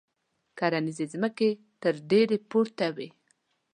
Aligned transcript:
کرنیزې 0.57 1.05
ځمکې 1.13 1.49
ترې 1.81 2.01
ډېرې 2.11 2.37
پورته 2.49 2.87
وې. 2.95 3.09